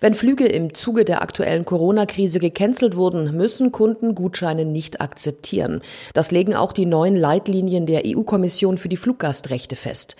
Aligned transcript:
Wenn 0.00 0.14
Flüge 0.14 0.46
im 0.46 0.74
Zuge 0.74 1.04
der 1.04 1.22
aktuellen 1.22 1.64
Corona-Krise 1.64 2.38
gecancelt 2.40 2.96
wurden, 2.96 3.36
müssen 3.36 3.72
Kunden 3.72 4.14
Gutscheine 4.14 4.64
nicht 4.64 5.00
akzeptieren. 5.00 5.80
Das 6.14 6.30
legen 6.30 6.54
auch 6.54 6.72
die 6.72 6.86
neuen 6.86 7.16
Leitlinien 7.16 7.86
der 7.86 8.02
EU-Kommission 8.06 8.76
für 8.76 8.88
die 8.88 8.96
Fluggastrechte 8.96 9.76
fest. 9.76 10.16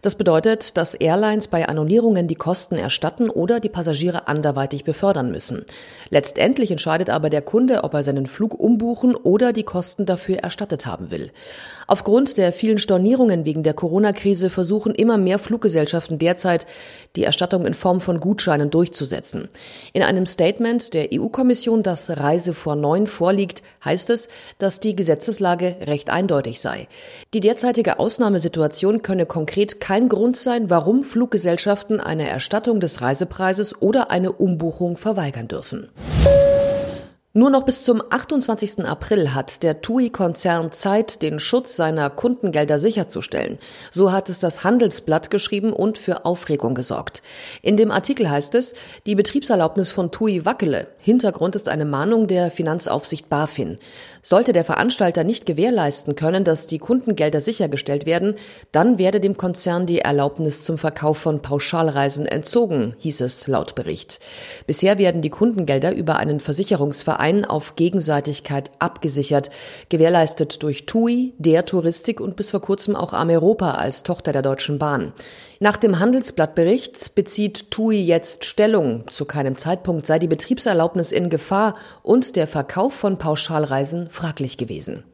Das 0.00 0.14
bedeutet, 0.14 0.76
dass 0.76 0.94
Airlines 0.94 1.48
bei 1.48 1.68
Annullierungen 1.68 2.28
die 2.28 2.36
Kosten 2.36 2.76
erstatten 2.76 3.28
oder 3.28 3.60
die 3.60 3.68
Passagiere 3.68 4.28
anderweitig 4.28 4.84
befördern 4.84 5.30
müssen. 5.30 5.64
Letztendlich 6.10 6.70
entscheidet 6.70 7.10
aber 7.10 7.30
der 7.30 7.42
Kunde, 7.42 7.84
ob 7.84 7.94
er 7.94 8.02
seinen 8.02 8.26
Flug 8.26 8.58
umbuchen 8.58 9.14
oder 9.14 9.52
die 9.52 9.64
Kosten 9.64 10.06
dafür 10.06 10.36
erstattet 10.38 10.86
haben 10.86 11.10
will. 11.10 11.30
Aufgrund 11.86 12.36
der 12.38 12.52
vielen 12.52 12.78
Stornierungen 12.78 13.44
wegen 13.44 13.62
der 13.62 13.74
Corona-Krise 13.74 14.50
versuchen 14.50 14.94
immer 14.94 15.18
mehr 15.18 15.38
Fluggesellschaften 15.38 16.18
derzeit, 16.18 16.66
die 17.16 17.24
Erstattung 17.24 17.66
in 17.66 17.74
Form 17.74 18.00
von 18.00 18.20
Gutscheinen 18.20 18.70
durchzusetzen 18.70 19.17
umsetzen. 19.18 19.48
In 19.92 20.02
einem 20.02 20.26
Statement 20.26 20.94
der 20.94 21.08
EU-Kommission, 21.12 21.82
das 21.82 22.10
Reise 22.18 22.54
vor 22.54 22.76
neun 22.76 23.06
vorliegt, 23.06 23.62
heißt 23.84 24.10
es, 24.10 24.28
dass 24.58 24.80
die 24.80 24.96
Gesetzeslage 24.96 25.76
recht 25.82 26.10
eindeutig 26.10 26.60
sei. 26.60 26.88
Die 27.34 27.40
derzeitige 27.40 27.98
Ausnahmesituation 27.98 29.02
könne 29.02 29.26
konkret 29.26 29.80
kein 29.80 30.08
Grund 30.08 30.36
sein, 30.36 30.70
warum 30.70 31.02
Fluggesellschaften 31.02 32.00
eine 32.00 32.28
Erstattung 32.28 32.80
des 32.80 33.02
Reisepreises 33.02 33.80
oder 33.80 34.10
eine 34.10 34.32
Umbuchung 34.32 34.96
verweigern 34.96 35.48
dürfen. 35.48 35.88
Nur 37.38 37.50
noch 37.50 37.62
bis 37.62 37.84
zum 37.84 38.02
28. 38.10 38.84
April 38.84 39.32
hat 39.32 39.62
der 39.62 39.80
TUI-Konzern 39.80 40.72
Zeit, 40.72 41.22
den 41.22 41.38
Schutz 41.38 41.76
seiner 41.76 42.10
Kundengelder 42.10 42.80
sicherzustellen. 42.80 43.60
So 43.92 44.10
hat 44.10 44.28
es 44.28 44.40
das 44.40 44.64
Handelsblatt 44.64 45.30
geschrieben 45.30 45.72
und 45.72 45.98
für 45.98 46.24
Aufregung 46.24 46.74
gesorgt. 46.74 47.22
In 47.62 47.76
dem 47.76 47.92
Artikel 47.92 48.28
heißt 48.28 48.56
es, 48.56 48.74
die 49.06 49.14
Betriebserlaubnis 49.14 49.92
von 49.92 50.10
TUI 50.10 50.44
wackele. 50.46 50.88
Hintergrund 50.98 51.54
ist 51.54 51.68
eine 51.68 51.84
Mahnung 51.84 52.26
der 52.26 52.50
Finanzaufsicht 52.50 53.28
BaFin. 53.28 53.78
Sollte 54.20 54.52
der 54.52 54.64
Veranstalter 54.64 55.22
nicht 55.22 55.46
gewährleisten 55.46 56.16
können, 56.16 56.42
dass 56.42 56.66
die 56.66 56.80
Kundengelder 56.80 57.40
sichergestellt 57.40 58.04
werden, 58.04 58.34
dann 58.72 58.98
werde 58.98 59.20
dem 59.20 59.36
Konzern 59.36 59.86
die 59.86 60.00
Erlaubnis 60.00 60.64
zum 60.64 60.76
Verkauf 60.76 61.18
von 61.18 61.40
Pauschalreisen 61.40 62.26
entzogen, 62.26 62.96
hieß 62.98 63.20
es 63.20 63.46
laut 63.46 63.76
Bericht. 63.76 64.18
Bisher 64.66 64.98
werden 64.98 65.22
die 65.22 65.30
Kundengelder 65.30 65.94
über 65.94 66.16
einen 66.16 66.40
Versicherungsverein 66.40 67.27
Verein 67.28 67.44
auf 67.44 67.76
Gegenseitigkeit 67.76 68.70
abgesichert, 68.78 69.50
gewährleistet 69.90 70.62
durch 70.62 70.86
TUI, 70.86 71.34
der 71.38 71.66
Touristik 71.66 72.20
und 72.20 72.36
bis 72.36 72.50
vor 72.50 72.60
kurzem 72.60 72.96
auch 72.96 73.12
Ameropa 73.12 73.72
als 73.72 74.02
Tochter 74.02 74.32
der 74.32 74.42
Deutschen 74.42 74.78
Bahn. 74.78 75.12
Nach 75.60 75.76
dem 75.76 75.98
Handelsblattbericht 75.98 77.14
bezieht 77.14 77.70
TUI 77.70 78.00
jetzt 78.00 78.46
Stellung. 78.46 79.04
Zu 79.10 79.26
keinem 79.26 79.56
Zeitpunkt 79.56 80.06
sei 80.06 80.18
die 80.18 80.28
Betriebserlaubnis 80.28 81.12
in 81.12 81.28
Gefahr 81.28 81.74
und 82.02 82.34
der 82.36 82.46
Verkauf 82.46 82.94
von 82.94 83.18
Pauschalreisen 83.18 84.08
fraglich 84.08 84.56
gewesen. 84.56 85.04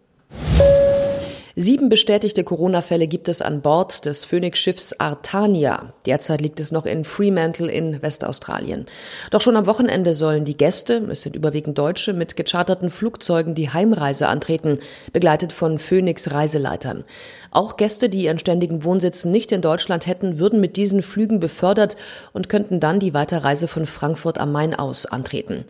Sieben 1.56 1.88
bestätigte 1.88 2.42
Corona-Fälle 2.42 3.06
gibt 3.06 3.28
es 3.28 3.40
an 3.40 3.62
Bord 3.62 4.06
des 4.06 4.24
Phoenix-Schiffs 4.24 4.98
Artania. 4.98 5.92
Derzeit 6.04 6.40
liegt 6.40 6.58
es 6.58 6.72
noch 6.72 6.84
in 6.84 7.04
Fremantle 7.04 7.70
in 7.70 8.02
Westaustralien. 8.02 8.86
Doch 9.30 9.40
schon 9.40 9.56
am 9.56 9.66
Wochenende 9.66 10.14
sollen 10.14 10.44
die 10.44 10.56
Gäste, 10.56 11.06
es 11.12 11.22
sind 11.22 11.36
überwiegend 11.36 11.78
Deutsche, 11.78 12.12
mit 12.12 12.34
gecharterten 12.34 12.90
Flugzeugen 12.90 13.54
die 13.54 13.70
Heimreise 13.70 14.26
antreten, 14.26 14.78
begleitet 15.12 15.52
von 15.52 15.78
Phoenix 15.78 16.32
Reiseleitern. 16.32 17.04
Auch 17.52 17.76
Gäste, 17.76 18.08
die 18.08 18.24
ihren 18.24 18.40
ständigen 18.40 18.82
Wohnsitz 18.82 19.24
nicht 19.24 19.52
in 19.52 19.60
Deutschland 19.60 20.08
hätten, 20.08 20.40
würden 20.40 20.60
mit 20.60 20.76
diesen 20.76 21.02
Flügen 21.02 21.38
befördert 21.38 21.94
und 22.32 22.48
könnten 22.48 22.80
dann 22.80 22.98
die 22.98 23.14
Weiterreise 23.14 23.68
von 23.68 23.86
Frankfurt 23.86 24.38
am 24.38 24.50
Main 24.50 24.74
aus 24.74 25.06
antreten. 25.06 25.64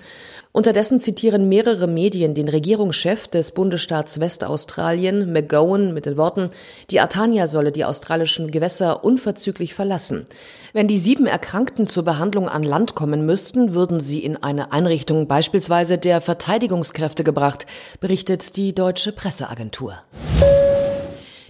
Unterdessen 0.57 1.01
zitieren 1.01 1.49
mehrere 1.49 1.89
Medien 1.89 2.33
den 2.33 2.49
Regierungschef 2.49 3.27
des 3.27 3.51
Bundesstaats 3.51 4.21
Westaustralien, 4.21 5.33
McGowan, 5.33 5.93
mit 5.93 6.07
den 6.07 6.17
Worten, 6.17 6.51
die 6.91 7.01
Artania 7.01 7.49
solle 7.49 7.73
die 7.73 7.85
australischen 7.85 8.53
Gewässer 8.53 9.03
unverzüglich 9.03 9.75
verlassen. 9.75 10.27
Wenn 10.73 10.87
die 10.87 10.97
sieben 10.97 11.27
Erkrankten 11.27 11.89
zur 11.89 12.05
Behandlung 12.05 12.49
an 12.49 12.63
Land 12.63 12.95
kommen 12.95 13.27
müssten, 13.27 13.75
würden 13.75 13.99
sie 13.99 14.21
in 14.21 14.45
eine 14.45 14.71
Einrichtung 14.71 15.27
beispielsweise 15.27 15.99
der 15.99 16.21
Verteidigungskräfte 16.21 17.25
gebracht, 17.25 17.67
berichtet 17.99 18.57
die 18.57 18.77
deutsche 18.77 19.11
Presseagentur. 19.11 19.99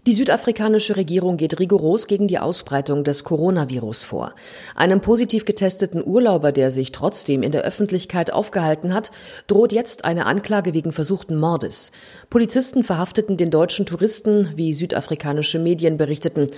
Die 0.06 0.12
südafrikanische 0.12 0.96
Regierung 0.96 1.38
geht 1.38 1.58
rigoros 1.58 2.08
gegen 2.08 2.28
die 2.28 2.38
Ausbreitung 2.38 3.04
des 3.04 3.24
Coronavirus 3.24 4.04
vor. 4.04 4.34
Einem 4.74 5.00
positiv 5.00 5.46
getesteten 5.46 6.06
Urlauber, 6.06 6.52
der 6.52 6.70
sich 6.70 6.92
trotzdem 6.92 7.42
in 7.42 7.52
der 7.52 7.62
Öffentlichkeit 7.62 8.30
aufgehalten 8.30 8.92
hat, 8.92 9.12
droht 9.46 9.72
jetzt 9.72 10.04
eine 10.04 10.26
Anklage 10.26 10.74
wegen 10.74 10.92
versuchten 10.92 11.38
Mordes. 11.38 11.90
Polizisten 12.28 12.84
verhafteten 12.84 13.38
den 13.38 13.50
deutschen 13.50 13.86
Touristen, 13.86 14.50
wie 14.56 14.74
südafrikanische 14.74 15.58
Medien 15.58 15.96
berichteten. 15.96 16.48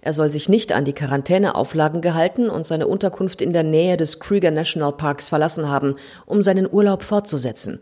Er 0.00 0.12
soll 0.12 0.32
sich 0.32 0.48
nicht 0.48 0.72
an 0.72 0.84
die 0.84 0.92
Quarantäneauflagen 0.92 2.00
gehalten 2.00 2.50
und 2.50 2.66
seine 2.66 2.88
Unterkunft 2.88 3.40
in 3.40 3.52
der 3.52 3.62
Nähe 3.62 3.96
des 3.96 4.18
Kruger 4.18 4.50
National 4.50 4.92
Parks 4.92 5.28
verlassen 5.28 5.68
haben, 5.68 5.94
um 6.26 6.42
seinen 6.42 6.68
Urlaub 6.68 7.04
fortzusetzen. 7.04 7.78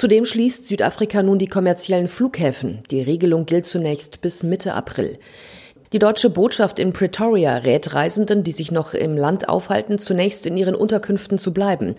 Zudem 0.00 0.24
schließt 0.24 0.66
Südafrika 0.66 1.22
nun 1.22 1.38
die 1.38 1.46
kommerziellen 1.46 2.08
Flughäfen. 2.08 2.82
Die 2.90 3.02
Regelung 3.02 3.44
gilt 3.44 3.66
zunächst 3.66 4.22
bis 4.22 4.42
Mitte 4.42 4.72
April. 4.72 5.18
Die 5.92 5.98
deutsche 5.98 6.30
Botschaft 6.30 6.78
in 6.78 6.94
Pretoria 6.94 7.58
rät 7.58 7.92
Reisenden, 7.92 8.42
die 8.42 8.52
sich 8.52 8.72
noch 8.72 8.94
im 8.94 9.14
Land 9.14 9.50
aufhalten, 9.50 9.98
zunächst 9.98 10.46
in 10.46 10.56
ihren 10.56 10.74
Unterkünften 10.74 11.36
zu 11.36 11.52
bleiben. 11.52 11.96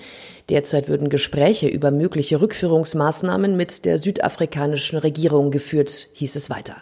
Derzeit 0.50 0.90
würden 0.90 1.10
Gespräche 1.10 1.68
über 1.68 1.92
mögliche 1.92 2.42
Rückführungsmaßnahmen 2.42 3.56
mit 3.56 3.86
der 3.86 4.00
südafrikanischen 4.00 4.98
Regierung 4.98 5.52
geführt, 5.52 6.08
hieß 6.14 6.36
es 6.36 6.50
weiter. 6.50 6.78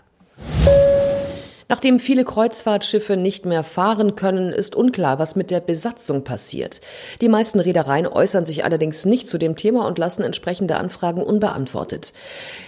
Nachdem 1.72 2.00
viele 2.00 2.26
Kreuzfahrtschiffe 2.26 3.16
nicht 3.16 3.46
mehr 3.46 3.62
fahren 3.62 4.16
können, 4.16 4.50
ist 4.50 4.76
unklar, 4.76 5.20
was 5.20 5.36
mit 5.36 5.52
der 5.52 5.60
Besatzung 5.60 6.24
passiert. 6.24 6.82
Die 7.22 7.30
meisten 7.30 7.60
Reedereien 7.60 8.08
äußern 8.08 8.44
sich 8.44 8.66
allerdings 8.66 9.06
nicht 9.06 9.28
zu 9.28 9.38
dem 9.38 9.56
Thema 9.56 9.86
und 9.86 10.00
lassen 10.00 10.24
entsprechende 10.24 10.78
Anfragen 10.78 11.22
unbeantwortet. 11.22 12.12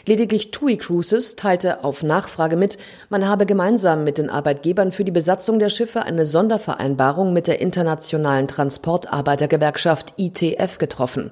Lediglich 0.06 0.52
TUI 0.52 0.78
Cruises 0.78 1.36
teilte 1.36 1.84
auf 1.84 2.04
Nachfrage 2.04 2.58
mit, 2.58 2.78
man 3.10 3.28
habe 3.28 3.48
gemeinsam 3.48 4.04
mit 4.04 4.20
den 4.20 4.30
Arbeitgebern 4.30 4.92
für 4.92 5.04
die 5.04 5.12
Besatzung 5.12 5.58
der 5.58 5.70
Schiffe 5.70 6.04
eine 6.04 6.28
Sondervereinbarung 6.28 7.34
mit 7.34 7.48
der 7.48 7.60
Internationalen 7.60 8.48
Transportarbeitergewerkschaft 8.48 10.14
ITF 10.18 10.78
getroffen. 10.78 11.32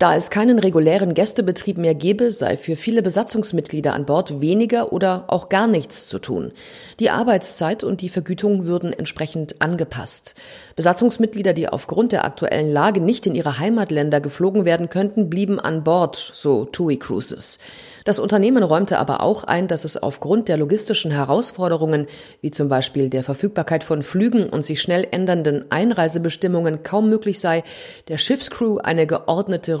Da 0.00 0.16
es 0.16 0.30
keinen 0.30 0.58
regulären 0.58 1.14
Gästebetrieb 1.14 1.78
mehr 1.78 1.94
gebe, 1.94 2.32
sei 2.32 2.56
für 2.56 2.74
viele 2.74 3.00
Besatzungsmitglieder 3.00 3.94
an 3.94 4.06
Bord 4.06 4.40
weniger 4.40 4.92
oder 4.92 5.24
auch 5.28 5.48
gar 5.48 5.68
nichts 5.68 6.08
zu 6.08 6.18
tun. 6.18 6.50
Die 6.98 7.10
Arbeitszeit 7.10 7.84
und 7.84 8.00
die 8.00 8.08
Vergütung 8.08 8.66
würden 8.66 8.92
entsprechend 8.92 9.62
angepasst. 9.62 10.34
Besatzungsmitglieder, 10.74 11.52
die 11.52 11.68
aufgrund 11.68 12.10
der 12.10 12.24
aktuellen 12.24 12.72
Lage 12.72 13.00
nicht 13.00 13.28
in 13.28 13.36
ihre 13.36 13.60
Heimatländer 13.60 14.20
geflogen 14.20 14.64
werden 14.64 14.88
könnten, 14.88 15.30
blieben 15.30 15.60
an 15.60 15.84
Bord, 15.84 16.16
so 16.16 16.64
TUI 16.64 16.96
Cruises. 16.96 17.60
Das 18.04 18.18
Unternehmen 18.18 18.64
räumte 18.64 18.98
aber 18.98 19.22
auch 19.22 19.44
ein, 19.44 19.68
dass 19.68 19.84
es 19.84 19.96
aufgrund 19.96 20.48
der 20.48 20.56
logistischen 20.56 21.12
Herausforderungen, 21.12 22.08
wie 22.40 22.50
zum 22.50 22.68
Beispiel 22.68 23.10
der 23.10 23.22
Verfügbarkeit 23.22 23.84
von 23.84 24.02
Flügen 24.02 24.48
und 24.48 24.64
sich 24.64 24.82
schnell 24.82 25.06
ändernden 25.12 25.70
Einreisebestimmungen 25.70 26.82
kaum 26.82 27.08
möglich 27.08 27.38
sei, 27.38 27.62
der 28.08 28.18
Schiffscrew 28.18 28.78
eine 28.78 29.06
geordnete 29.06 29.80